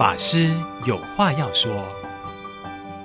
[0.00, 0.48] 法师
[0.86, 1.70] 有话要说，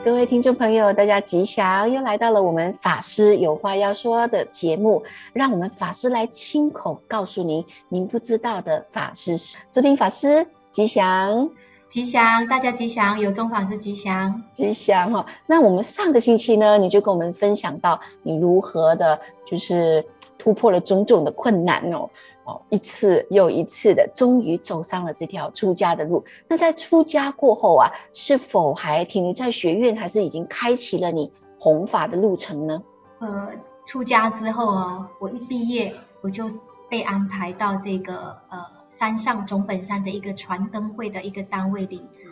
[0.02, 1.92] 各位听众朋友，大家吉祥！
[1.92, 5.04] 又来到了我们法师有话要说的节目，
[5.34, 9.36] 让我们法师来亲口告诉您您不知道的法事。
[9.70, 11.50] 志平法师吉祥，
[11.90, 15.26] 吉祥，大家吉祥，有中法师吉祥，吉祥哈。
[15.46, 20.02] 那我们上个星期呢，你就跟我们分享到你如何的，就是
[20.38, 22.10] 突破了种种的困难哦。
[22.46, 26.24] 哦，一次又一次的，终于走上了这条出家的路。
[26.48, 32.84] 那在出家过后啊，是否还停留在学院，还是已经开启了你弘法的路程呢？
[33.18, 33.50] 呃，
[33.84, 36.48] 出家之后啊，我一毕业，我就
[36.88, 42.30] 被安排到这个呃山上总本山的一个传灯会的一个单位领职。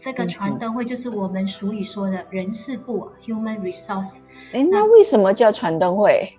[0.00, 4.18] 这个传灯会就是我们俗语说的人事部 （Human Resource）。
[4.52, 6.36] 哎，那为什么叫传灯会？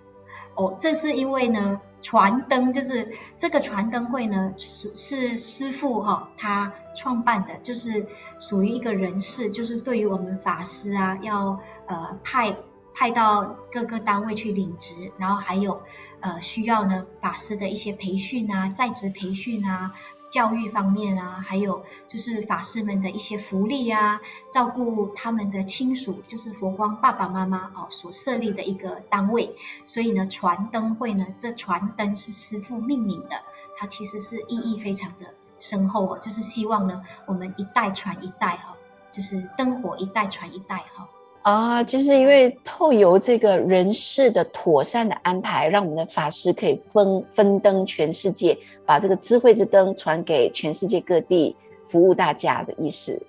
[0.55, 1.79] 哦，这是因为呢。
[2.05, 8.05] 传灯就是这个传灯会呢，是是师傅哈、他创办的，就是
[8.37, 12.57] 属于一个人事，就是对于我们法师啊，要呃派
[12.93, 15.81] 派到各个单位去领职，然后还有
[16.19, 19.95] 呃需要呢法师的一些培训啊，在职培训啊。
[20.27, 29.55] 教育方面啊，还有就是法师们的一些福利啊，照顾他们的亲属，就是佛光爸爸妈妈哦所设立的一个单位。
[29.85, 33.43] 所以呢，传灯会呢，这传灯是师父命名的，
[33.77, 38.75] 它其实是意义非常的深厚哦，就是希望呢，我们一代传一代哈，
[39.11, 41.07] 就是灯火一代传一代哈。
[41.45, 53.21] 啊，就是因为透由这个人事的妥善的安排，让我们的法师可以分分灯全世界，把这个智慧之灯传给全世界各地，服务大家的意思。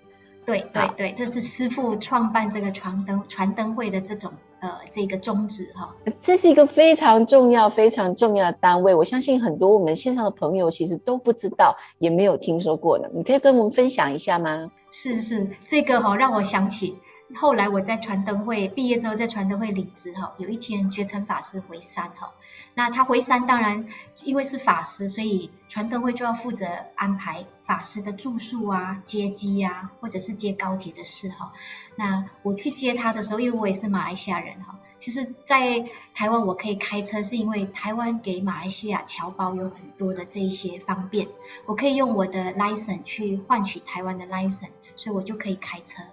[0.47, 5.95] 对对对，这是师父创办这个传灯传灯会的这种呃这个宗旨哈。
[6.19, 13.11] 这是一个非常重要非常重要的单位，我相信很多我们线上的朋友其实都不知道，也没有听说过的。
[13.13, 14.71] 你可以跟我们分享一下吗？
[14.91, 16.97] 是是，这个哈让我想起。
[17.35, 22.33] 后来我在传灯会毕业之后，在传灯会领职哈，有一天觉诚法师回山哈，
[22.75, 23.89] 那他回山当然
[24.25, 31.53] 因为是法师，所以传灯会就要负责安排法师的住宿啊、接机啊，或者是接高铁的事哈。
[31.97, 35.85] 那我去接他的时候，因为我也是马来西亚人哈，其实，在
[36.15, 41.27] 台湾我可以开车，是因为台湾给马来西亚侨胞有很多的这一些方便，
[41.67, 46.05] 我可以用我的 license 去换取台湾的 license，所以我就可以开车。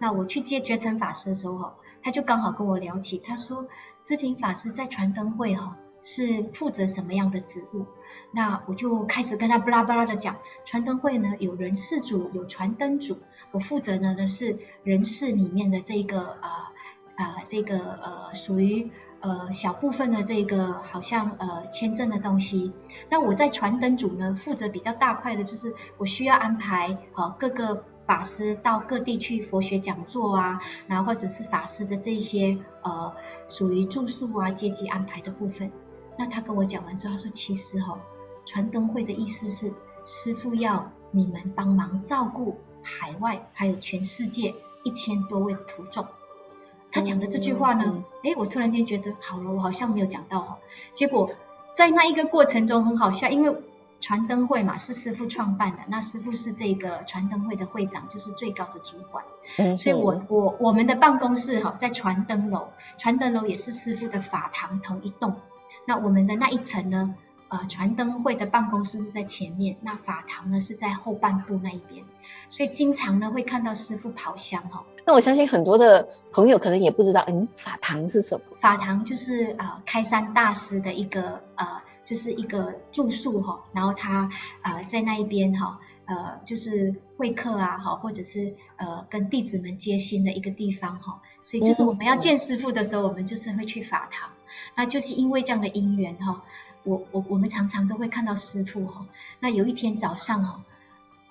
[0.00, 3.68] 那我去接觉诚法师的时候，他就刚好跟我聊起，他说
[4.02, 7.84] 志平法师在传灯会哈是负责什么样的职务？
[8.32, 13.18] 那我就开始跟他巴拉巴拉的讲，传灯会呢有人事组，有传灯组，
[13.52, 16.72] 我负责呢的是人事里面的这个啊
[17.16, 18.90] 啊、呃、这个呃属于
[19.20, 22.72] 呃小部分的这个好像呃签证的东西。
[23.10, 27.84] 那我在传灯组呢负责比较大块的就是我需要安排好、呃、各个。
[28.10, 33.14] 法师到各地去佛学讲座啊，然后或者是法师的这些呃
[33.46, 35.70] 属于住宿啊、接机安排的部分。
[36.18, 37.98] 那他跟我讲完之后他说，其实哈、哦，
[38.44, 39.72] 传灯会的意思是
[40.04, 46.04] 师傅要你们帮忙照顾海外还有全世界一千多位的徒众。
[46.90, 50.58] 他讲的这句话呢，哎、嗯嗯，我突然间觉得好了，我好像没有讲到哈。
[50.94, 51.30] 结果
[51.72, 53.56] 在那一个过程中很好笑，因为。
[54.00, 59.24] 传灯会嘛，是师傅创办的，那师傅是这个传灯会的会长，就是最高的主管。
[59.58, 65.36] 嗯，所以我我我们的办公室哈，在传灯楼，传灯楼也是师傅的法堂同一栋。
[65.86, 67.14] 那我们的那一层呢，
[67.48, 72.02] 呃，传灯会的办公室是在前面，那法堂呢是在后半部那一边。
[72.48, 74.84] 所以经常呢会看到师傅跑香哈。
[75.04, 78.56] 那我相信很多的朋友可能也不知道，嗯，法堂是什么？
[78.60, 81.82] 法堂就是呃开山大师的一个呃。
[82.10, 84.30] 就是一个住宿哈，然后他
[84.62, 94.30] 呃在那一边哈，呃就是会客啊哈，或者是呃跟弟子们接心的一个地方哈，所以就是我们要见师傅的时候，我们就是会去法堂，
[94.74, 96.42] 那就是因为这样的因缘哈，
[96.82, 99.06] 我我我们常常都会看到师傅哈。
[99.38, 100.64] 那有一天早上哈，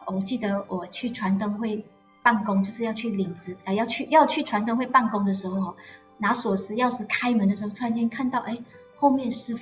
[0.05, 1.83] 我记得我去传灯会
[2.23, 5.75] 办公，就是要去领职，呃要去要去传灯会办公的时候哈，
[6.19, 8.59] 拿锁匙钥匙开门的时候，突然间看到哎
[8.95, 9.57] 后面师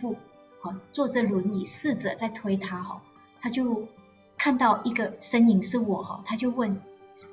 [0.91, 3.01] 坐着轮椅，侍者在推他哈，
[3.41, 3.87] 他就
[4.37, 6.81] 看到一个身影是我哈，他就问，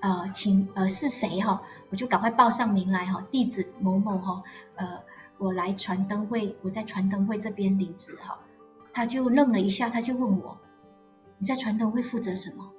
[0.01, 1.63] 呃，请呃是谁哈？
[1.91, 4.43] 我就赶快报上名来哈，弟子某某哈，
[4.77, 5.01] 呃，
[5.39, 8.39] 我来传灯会，我在传灯会这边领职哈。
[8.93, 10.59] 他就愣了一下，他就问我，
[11.39, 12.71] 你在传灯会负责什么？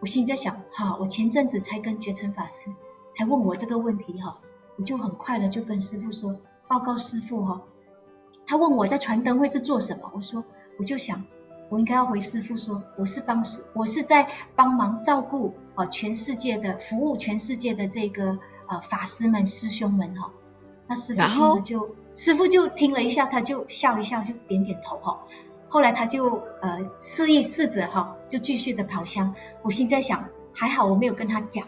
[0.00, 2.70] 我心里在想，哈，我前阵子才跟觉诚法师
[3.12, 4.38] 才问我这个问题哈，
[4.76, 7.62] 我就很快的就跟师父说，报告师父哈。
[8.46, 10.44] 他问我在传灯会是做什么，我说
[10.78, 11.24] 我就想
[11.70, 18.38] 我应该要回师傅说，我是帮师，我是在帮忙照顾啊全世界的服务全世界的这个
[18.68, 20.30] 呃法师们师兄们哈。
[20.86, 25.20] 那师傅听了就，师傅就听了一下，他就笑一笑，就点点头哈。
[25.68, 29.34] 后来他就呃示意试着哈，就继续的跑香。
[29.62, 31.66] 我心在想，还好我没有跟他讲。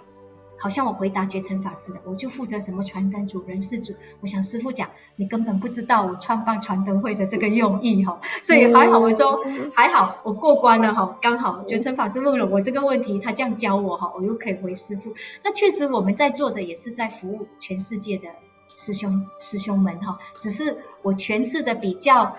[0.59, 3.95] 好像我回答觉尘法师的，我就负责什么传灯组、人事组。
[4.21, 9.45] 我想师傅讲，你根本不知道我创办传灯会的这个用意哈，所以还好我说
[9.75, 15.15] 还好我过关了哈，刚好觉尘法师问了我这个问题，他这样教我哈，我又可以回师傅。
[15.45, 18.29] 那确实我们在做的也是在服务全世界的
[18.77, 22.37] 师兄师兄们哈，只是我诠释的比较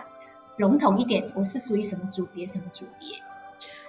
[0.58, 3.10] 笼统一点，我是属于什么组别什么组别。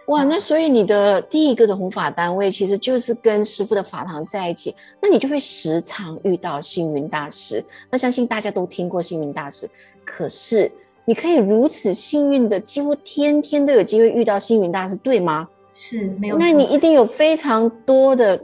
[0.08, 7.62] 哇，那所以你的第一个的弘法单位其实就是跟师傅的法堂在一起，那你就会时常遇到星云大师。
[7.90, 9.68] 那相信大家都听过星云大师，
[10.06, 10.70] 可是
[11.04, 15.48] 你可以如此幸运的，几乎天天都有机会遇到星云大师，对吗？
[15.74, 16.38] 是，没有。
[16.38, 18.42] 那你一定有非常多的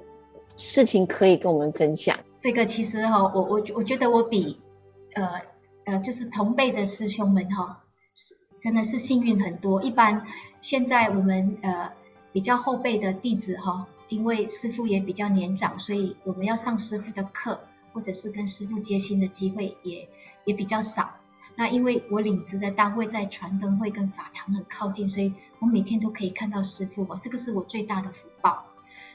[0.56, 2.14] 事情可以跟我们分享。
[2.40, 4.60] 这个其实哈，我我我觉得我比
[5.14, 5.26] 呃
[5.86, 7.84] 呃，就是同辈的师兄们哈，
[8.14, 8.34] 是
[8.64, 9.82] 真的是幸运很多。
[9.82, 10.26] 一般。
[10.62, 11.92] 现在我们呃
[12.32, 17.60] 比较后辈的弟子哈，因为师父也比较年长，所以我们要上师父的课，
[17.92, 20.08] 或者是跟师父接心的机会也
[20.46, 21.10] 也比较少。
[21.54, 28.64] 那因为我领职的单位在传灯会跟法堂很靠近，所以我每天都可以看到师父，这个是我最大的福报。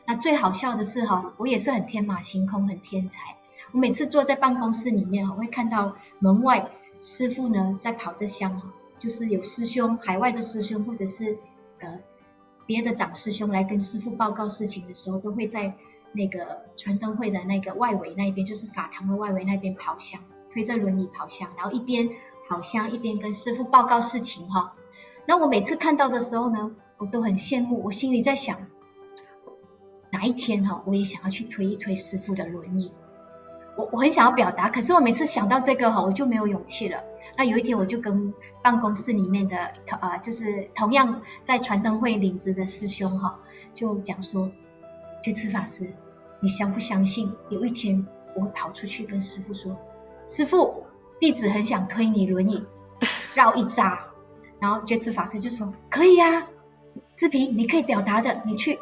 [0.06, 3.38] 那最好笑的是哈，我也是很天马行空，很天才。
[3.72, 6.70] 我每次坐在办公室里面哈，会看到门外
[7.02, 8.62] 师父呢在跑着香。
[9.00, 11.40] 就是有师兄，海外的师兄，或者是
[11.80, 12.00] 呃
[12.68, 15.74] 别的长师兄来跟师父报告事情的时候，都会在
[16.12, 22.10] 那个传灯会的那个外围那边，就是法堂的外围那边跑香，推着轮椅跑香，然后一边
[22.48, 24.76] 跑香一边跟师父报告事情哈。
[25.26, 28.60] 那我每次看到的时候呢，我都很羡慕，我心里在想，
[30.12, 32.92] 哪一天哈，我也想要去推一推师父的轮椅。
[33.80, 37.02] 我我很想要表达，可是我每次想到这个哈，我就没有勇气了。
[37.38, 39.72] 那有一天，我就跟办公室里面的
[40.02, 43.40] 啊，就是同样在传灯会领职的师兄哈，
[43.74, 44.52] 就讲说：
[45.24, 45.94] 觉慈法师，
[46.42, 48.06] 你相不相信有一天
[48.36, 49.78] 我会跑出去跟师父说，
[50.26, 50.84] 师父，
[51.22, 52.66] 弟子很想推你轮椅
[53.34, 53.98] 绕一匝。
[54.60, 56.48] 然后觉慈法师就说：可以呀，
[57.16, 58.78] 志平，你可以表达的，你去。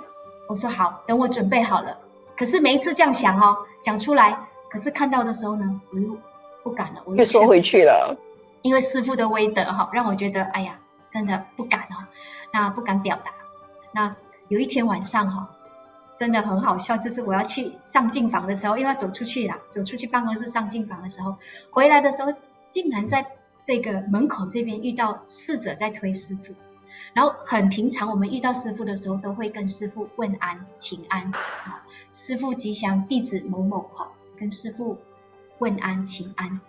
[0.49, 1.99] 我说好，等我准备好了。
[2.35, 4.46] 可是每一次这样想哦，讲出来。
[4.69, 6.17] 可是看到的时候呢，我又
[6.63, 8.17] 不敢了，我又缩回去了，
[8.61, 10.79] 因为师傅的威德哈，让我觉得哎呀，
[11.09, 12.09] 真的不敢哈，
[12.51, 13.31] 那不敢表达。
[13.93, 14.15] 那
[14.49, 15.55] 有一天晚上哈，
[16.17, 21.37] 真的很好笑，就是我要去上进房的时候，又要走出去了，走出去办公室上进房的时候，
[21.71, 22.33] 回来的时候，
[22.69, 23.25] 竟然在
[23.63, 26.53] 这个门口这边遇到侍者在推师傅，
[27.13, 31.31] 然后很平常，我们遇到师傅的时候，都会跟师傅问安请安，
[32.11, 34.09] 师傅吉祥，弟子某某哈。
[34.39, 34.97] 跟师父
[35.59, 36.61] 问安请安，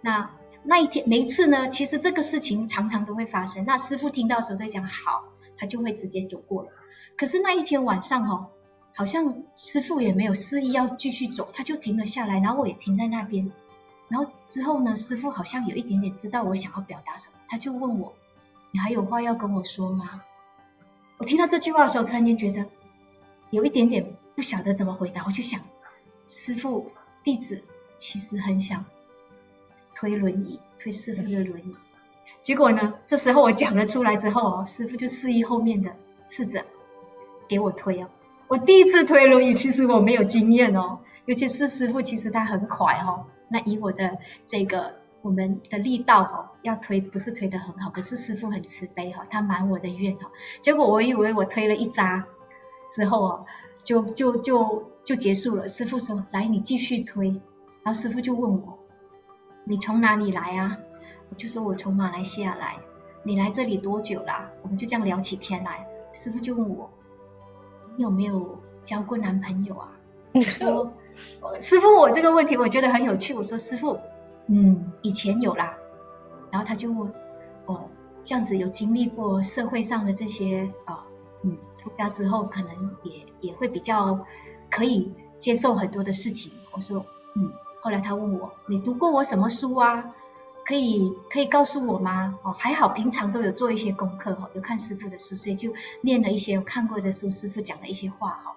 [0.00, 0.30] 那
[0.62, 3.64] 那一天每一次呢，其实这个事情常常都会发生。
[3.64, 5.24] 那师父听到的时候都讲好，
[5.56, 6.70] 他就会直接走过了。
[7.16, 8.48] 可是那一天晚上哦，
[8.94, 13.52] 好像师父也没有示意要继续走，他就停了下来，然后我也停在那边。
[14.08, 18.14] 然后之后呢，师父好像有一点点知道我想要表达什么，他就问我
[18.70, 20.22] ：“你还有话要跟我说吗？”
[21.18, 22.66] 我听到这句话的时候，突然间觉得
[23.50, 25.60] 有一点点不晓得怎么回答，我就想
[26.26, 26.90] 师父。
[27.26, 27.64] 弟子
[27.96, 28.84] 其实很想
[29.96, 31.74] 推轮椅，推师傅的轮椅。
[32.40, 36.64] 结果呢，这时候我讲了出来之后哦，师傅就示意后面的侍者
[37.48, 38.06] 给我推哦。
[38.46, 43.26] 我第一次推轮椅，其实我没有经验哦，尤其是师傅，其实他很快哦。
[43.48, 50.30] 那以我的这个我们的力道哦，要推不是推得很好，可是师傅很慈悲哈，他满我的愿哈。
[50.60, 52.24] 结果我以为我推了一扎
[52.94, 53.46] 之后哦。
[53.86, 55.68] 就就就就结束了。
[55.68, 57.28] 师傅说：“来，你继续推。”
[57.84, 58.80] 然后师傅就问我
[59.62, 60.78] ：“你从哪里来啊？”
[61.30, 62.78] 我就说：“我从马来西亚来。”
[63.22, 64.50] 你来这里多久啦？
[64.62, 65.86] 我们就这样聊起天来。
[66.12, 66.90] 师傅就问我
[67.96, 69.96] ：“你有没有交过男朋友啊？”
[70.34, 70.92] 我说：
[71.62, 74.00] “师傅，我这个问题我觉得很有趣。”我说：“师傅，
[74.48, 75.76] 嗯，以前有啦。”
[76.50, 77.12] 然后他就问
[77.66, 77.88] ：“哦，
[78.24, 80.98] 这样子有经历过社会上的这些啊？”哦
[81.42, 84.26] 嗯，出家之后可能也也会比较
[84.68, 86.50] 可以接受很多的事情。
[86.72, 87.52] 我说，嗯。
[87.82, 90.12] 后来他问我，你读过我什么书啊？
[90.64, 92.36] 可以可以告诉我吗？
[92.42, 98.56] 哦，还好平常都有做一些功课哈，有看师傅的书，所以就念了一些我看过的书，师傅讲的一些话哈。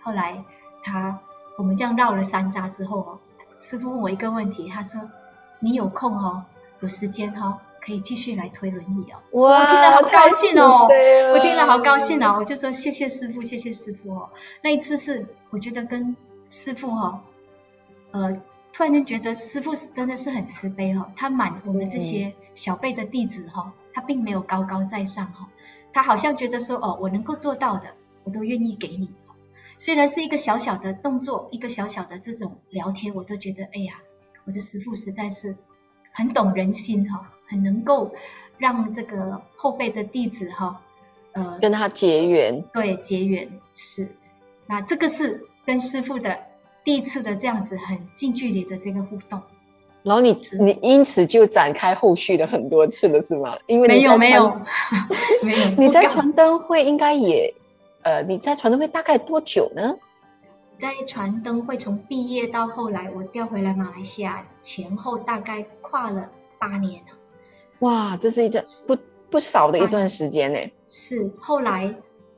[0.00, 0.46] 后来
[0.82, 1.18] 他
[1.58, 3.18] 我们这样绕了三匝之后哦，
[3.54, 5.10] 师傅问我一个问题，他说，
[5.60, 6.46] 你有空哈，
[6.80, 9.20] 有时间哈，可以继续来推轮椅哦。
[9.40, 10.88] 哇，我听了好高兴哦，
[11.34, 14.30] 我听了好高兴哦，我就说谢谢师傅，谢谢师傅哦。
[14.62, 16.16] 那一次是我觉得跟
[16.48, 17.20] 师傅哈、哦，
[18.12, 25.46] 呃，突然间觉得师傅是真的是很慈悲哈、哦，他满我们这些小辈的弟子哈、哦，他并没有高高在上哈、哦，
[25.92, 27.88] 他好像觉得说哦，我能够做到的，
[28.24, 29.12] 我都愿意给你。
[29.76, 33.94] 虽然是一个小小的动作，一个小小的这种聊天，我都觉得，哎呀，
[34.46, 35.56] 我的师傅实在是
[36.12, 38.12] 很懂人心哈，很能够
[38.58, 40.80] 让这个后辈的弟子哈，
[41.32, 44.08] 呃，跟他结缘，对，结缘是。
[44.66, 46.38] 那这个是跟师傅的
[46.82, 49.40] 第一次的这样子很近距离的这个互动。
[50.02, 53.56] 然后你你因此就展开后续的很多次了，是吗？
[53.66, 54.60] 因为没有没有
[55.42, 57.52] 没有， 你在传灯会应该也。
[58.02, 59.96] 呃，你在传灯会大概多久呢？
[60.76, 67.16] 在传灯会从毕业到后来，我调回来马来西亚前后大概跨了八年了。
[67.80, 68.96] 哇，这是一段不
[69.30, 70.58] 不少的一段时间呢。
[70.88, 71.94] 是后来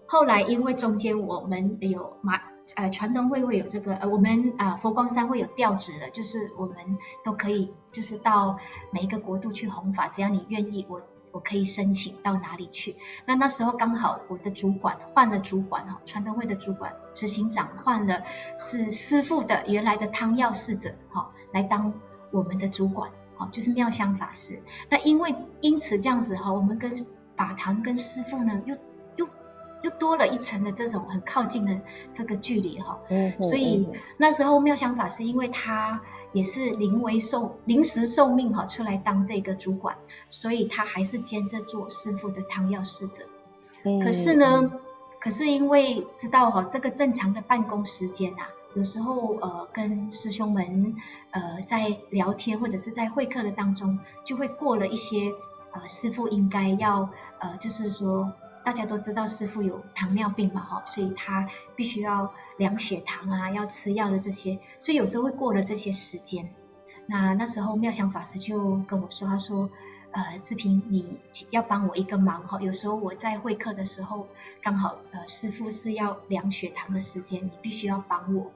[0.07, 2.41] 后来因为中间我们有马
[2.75, 6.77] 呃传灯会会有这个呃我们啊、呃、佛光山会有调职的，就是我们
[7.25, 8.59] 都可以就是到
[8.91, 11.01] 每一个国度去弘法，只要你愿意我。
[11.33, 12.97] 我可以申请到哪里去？
[13.27, 18.23] 那那时候刚好我的主管换了主管哈，传灯会的主管执行长换了，
[18.57, 21.93] 是师父的原来的汤药侍者哈，来当
[22.31, 24.63] 我们的主管哈，就是妙香法师。
[24.91, 26.91] 那因为因此这样子哈，我们跟
[27.37, 28.77] 法堂跟师父呢又
[29.17, 29.29] 又
[29.83, 31.81] 又多了一层的这种很靠近的
[32.13, 32.99] 这个距离哈。
[33.09, 33.41] 嗯。
[33.41, 36.01] 所以那时候妙香法师因为他。
[36.33, 39.97] 也是临危受临时受命哈，出来当这个主管，
[40.29, 43.23] 所以他还是兼着做师父的汤药侍者。
[43.85, 44.01] 嗯。
[44.01, 44.71] 可是呢，
[45.19, 50.95] 可是因为知道哈，这个正常的办公时间啊，有时候呃跟师兄们
[51.33, 55.33] 呃在聊天或者是在会客的当中，就会过了一些
[55.73, 58.33] 呃师傅应该要呃就是说。
[58.67, 66.53] 大家都知道师傅有糖尿病嘛，哈，所以他必须要量血糖啊，要吃药的这些，所以有时候会过了这些时间。
[67.07, 69.71] 那那时候妙香法师就跟我说，他说，
[70.17, 71.21] 呃，志平，你
[71.51, 74.29] 要帮我一个忙哈，有时候我在会客的时候，
[74.63, 78.51] 刚好呃师傅是要量血糖的时间，你必须要帮我。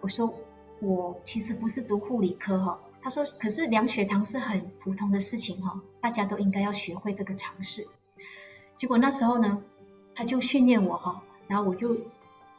[0.00, 0.32] 我说
[0.78, 7.88] 我其实不是读护理科哈，他说可是量血糖是很普通的事情哈，大家都应该要学会这个常识。
[8.76, 9.60] 结果那时候呢，
[10.14, 11.96] 他就训练我哈，然后我就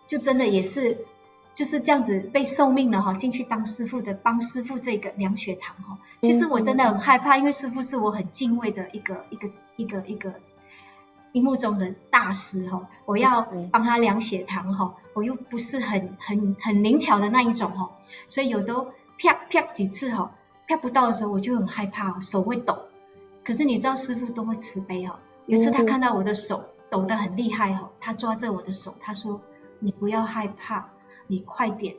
[0.05, 1.05] 就真的也是
[1.53, 5.98] 就是这样子被受命了哈，进去当师傅的，帮师傅这个量血糖哈。
[6.22, 10.33] 其实我真的很害怕，因为师傅是我很敬畏的一个一个一个一个
[11.31, 17.91] 心目中的大师哈，我要帮他量血糖哈，我又不是很很很灵巧的那一种哈，
[18.27, 20.36] 所以有时候啪啪几次哈，
[20.67, 22.83] 啪不到的时候我就很害怕，手会抖。
[23.43, 25.19] 可是你知道师傅多么慈悲哈。
[25.45, 29.41] 有一次他看到我的手抖得很厉害哈，他抓着我的手，他说
[29.79, 30.89] ：“你不要害怕，
[31.27, 31.96] 你快点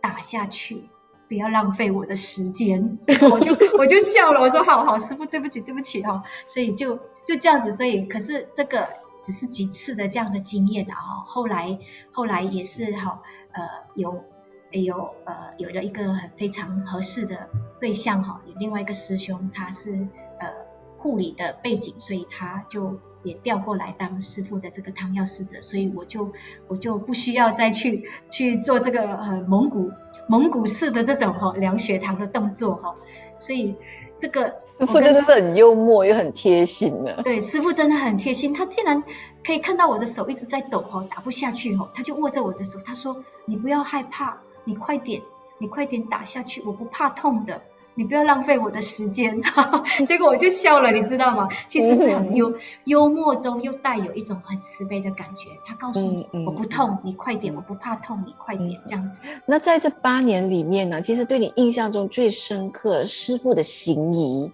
[0.00, 0.82] 打下去，
[1.28, 2.98] 不要浪费我的时间。
[3.30, 8.88] ”我就我就笑了，我说：“好好，师傅，对不起，对不起哈。”所以就就这样子，所以可是这个
[9.20, 11.24] 只是几次的这样的经验啊。
[11.26, 11.78] 后来
[12.12, 13.62] 后来也是哈，呃，
[13.94, 14.24] 有
[14.70, 17.48] 有呃有了一个很非常合适的
[17.80, 19.92] 对象哈，有另外一个师兄他是
[20.40, 20.57] 呃。
[20.98, 26.32] 护理的背景，所以他就也调过来当师傅的这个汤药师者，所以我就
[26.66, 29.90] 我就不需要再去去做这个呃蒙古
[30.28, 32.96] 蒙古式的这种哈量血糖的动作哈，
[33.36, 33.76] 所以
[34.18, 34.50] 这个
[34.80, 37.22] 师傅真的是很幽默又很贴心的。
[37.22, 39.02] 对，师傅真的很贴心，他竟然
[39.44, 45.22] 可以看到我的手一直在抖哈，打不下去哈，他就握着我的手，他说：“你不要害怕，你快点，
[45.58, 47.62] 你快点打下去，我不怕痛的。”
[47.98, 49.42] 你不要浪费我的时间，
[50.06, 51.48] 结果我就笑了，你知道吗？
[51.66, 55.50] 其实是很幽幽默中又带有一种很慈悲的感觉。
[55.66, 59.18] 他告诉你，我不痛，你快点；我不怕痛，你快点，这样子。
[59.44, 64.48] 那在这八年里面呢，其实对你印象中最深刻师傅的行仪，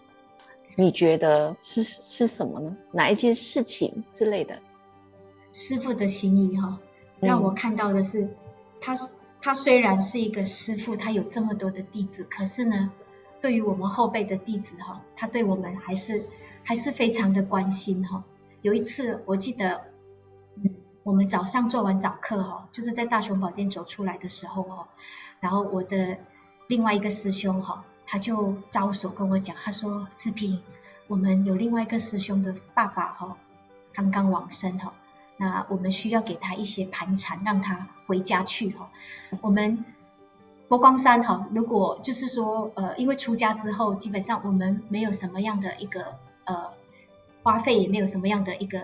[0.75, 2.75] 你觉得是是什么呢？
[2.93, 4.59] 哪一件事情之类的？
[5.53, 6.79] 师傅的行仪哈，
[7.21, 8.35] 让我看到的是，嗯、
[8.81, 8.95] 他
[9.43, 12.91] 他虽然是一个师傅，他有这么多的弟子，可是呢。
[13.41, 16.25] 对于我们后辈的弟子哈，他对我们还是
[16.63, 18.25] 还是非常的关心哈。
[18.63, 19.85] 有一次我记得，
[20.57, 24.89] 嗯，我们早上做完早课哈，就是在大雄宝殿走出来的时候哈，
[25.41, 26.17] 然后我的
[26.67, 30.61] 另外一个师兄哈，他就招手跟我讲，他说：“志平，
[31.07, 33.37] 我们有另外一个师兄的爸爸哈，
[33.93, 34.95] 刚刚往生哈，
[35.37, 38.91] 那我们需要给他一些盘缠，让他回家去哈，
[39.43, 39.85] 我们。”
[40.67, 46.73] 佛光山哈，如果就是说，呃，因为出家之后，基本上我们没有什么样的一个呃
[47.43, 48.81] 花费也没有什么样的一个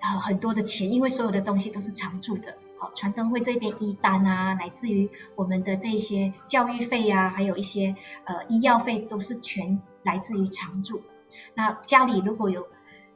[0.00, 2.56] 呃很多的钱，因为所有的东西都是常住的。
[2.78, 11.00] 好，传灯会这边医单啊，乃至于我们的这些教育费啊，还有一些呃医药费，都是全来自于常住。
[11.54, 12.68] 那家里如果有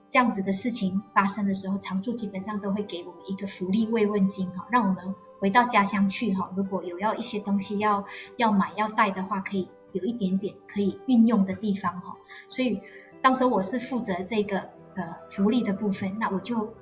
[0.09, 8.05] 这样子的事情发生的时候，常住基本上都会给我们一个福利慰问金哈，让我们回到家乡去哈，如果有要一些东西要
[8.37, 12.17] 要买要带的话，可以有一点点可以运用的地方哈。
[12.49, 12.81] 所以
[13.21, 16.75] 当时我是负责这个呃福利的部分，那我就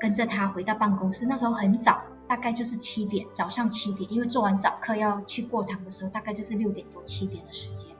[0.00, 2.02] 跟着他回到办公室，那时候很早。
[2.28, 7.92] 大概就是七点，早上七点，因为做完早课要去过堂的时候，大概就是六点多七点的时间。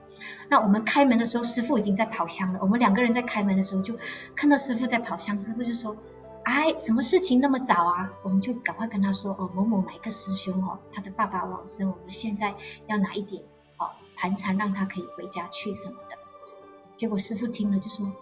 [0.49, 2.59] 那我们开门的时候，师傅已经在跑香了。
[2.61, 3.95] 我们两个人在开门的时候，就
[4.35, 5.95] 看到师傅在跑香，师傅就说
[6.49, 12.55] ：“哎，什么事情那么早啊？”我们就赶快跟他说：“哦，某某哪一个师兄哦，他的爸爸往生，我们现在
[12.87, 13.43] 要拿一点
[13.77, 16.17] 哦盘缠，让他可以回家去什么的。”
[16.95, 18.13] 结果师父听了就说：“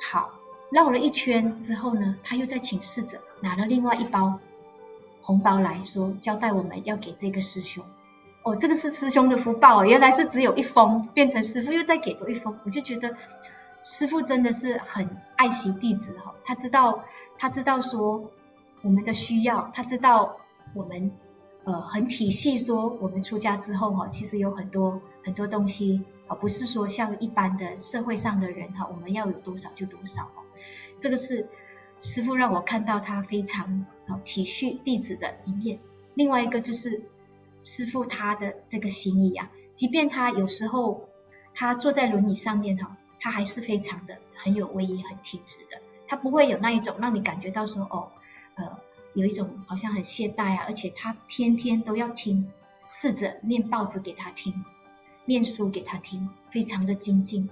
[0.00, 0.30] 好。”
[0.70, 4.38] 绕了一圈之后呢，他又再请侍者拿了另外一包。
[5.22, 7.84] 红包来说，交代我们要给这个师兄。
[8.42, 13.16] 哦，这个是师兄的福报哦，原来是只有一封，变成师父又再给多一封，我就觉得
[13.82, 16.34] 师父真的是很爱惜弟子哈。
[16.44, 17.04] 他知道，
[17.38, 18.30] 他知道说
[18.82, 20.36] 我们的需要，他知道
[20.74, 21.12] 我们
[21.64, 30.42] 呃很体恤说我们出家之后哈，其实有很多很多东西啊，不是说像一般的社会上的人哈，我们要有多少就多少哦。
[30.98, 31.48] 这个是。
[31.96, 35.78] 师傅让我看到他非常啊体恤弟子的一面。
[36.14, 37.04] 另外一个就是
[37.60, 41.08] 师傅他的这个心意啊，即便他有时候
[41.54, 45.80] 他坐在轮椅上面哈，他还是非常的很有威仪、很挺直的。
[46.06, 48.08] 他不会有那一种让你感觉到说哦，
[48.54, 48.78] 呃，
[49.14, 50.64] 有一种好像很懈怠啊。
[50.66, 52.52] 而且他天天都要听
[52.86, 54.64] 侍者念报纸给他听，
[55.24, 57.48] 念书给他听，非常的精进。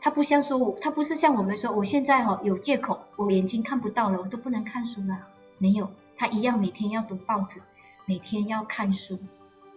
[0.00, 5.26] 他不像说我，他不是像我们说，我现在哈有借口，我眼睛看不到了，我都不能看书了。
[5.56, 7.62] 没有，他一样每天要读报纸，
[8.04, 9.18] 每天要看书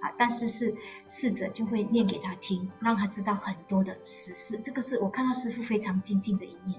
[0.01, 0.11] 啊。
[0.17, 4.59] 但是是侍者就会念给他听，让他知道很多的实事。
[4.59, 6.77] 这个是我看到师父非常精进的一面。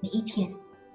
[0.00, 0.54] 每一天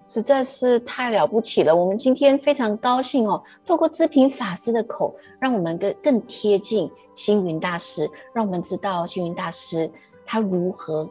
[0.09, 1.73] 实在是太了不起了。
[1.73, 9.89] 我们今天非常高兴哦，透过知平法师的口，让我们更更贴近星云大师，让我们知道星云大师
[10.25, 11.09] 他如何。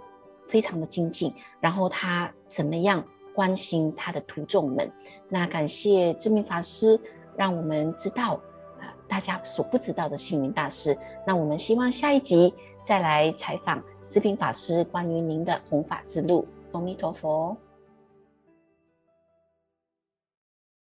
[0.50, 1.30] 非常的精进，
[1.60, 4.90] 然后他怎么样关心他的徒众们？
[5.28, 6.98] 那感谢知平法师，
[7.36, 8.40] 让我们知道
[8.80, 10.96] 啊，大家所不知道的星云大师。
[11.26, 12.50] 那我们希望下一集
[12.82, 16.48] 再来采访知平法师关于您的弘法之路。
[16.72, 17.54] 阿弥陀佛。